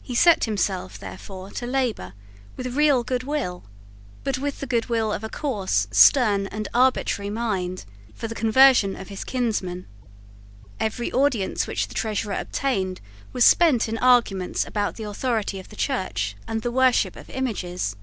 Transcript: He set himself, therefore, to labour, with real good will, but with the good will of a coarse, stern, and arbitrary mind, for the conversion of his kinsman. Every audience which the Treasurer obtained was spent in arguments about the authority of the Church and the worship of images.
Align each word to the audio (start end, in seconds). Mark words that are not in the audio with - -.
He 0.00 0.14
set 0.14 0.44
himself, 0.44 0.98
therefore, 0.98 1.50
to 1.50 1.66
labour, 1.66 2.14
with 2.56 2.74
real 2.74 3.04
good 3.04 3.22
will, 3.24 3.64
but 4.24 4.38
with 4.38 4.60
the 4.60 4.66
good 4.66 4.86
will 4.86 5.12
of 5.12 5.22
a 5.22 5.28
coarse, 5.28 5.86
stern, 5.90 6.46
and 6.46 6.68
arbitrary 6.72 7.28
mind, 7.28 7.84
for 8.14 8.28
the 8.28 8.34
conversion 8.34 8.96
of 8.96 9.08
his 9.08 9.24
kinsman. 9.24 9.86
Every 10.80 11.12
audience 11.12 11.66
which 11.66 11.88
the 11.88 11.94
Treasurer 11.94 12.32
obtained 12.36 13.02
was 13.34 13.44
spent 13.44 13.90
in 13.90 13.98
arguments 13.98 14.66
about 14.66 14.94
the 14.96 15.02
authority 15.04 15.60
of 15.60 15.68
the 15.68 15.76
Church 15.76 16.34
and 16.46 16.62
the 16.62 16.70
worship 16.72 17.14
of 17.14 17.28
images. 17.28 17.94